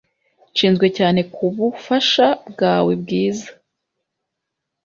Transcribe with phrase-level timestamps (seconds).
[0.51, 3.49] Nshinzwe cyane kubufasha bwawe bwiza.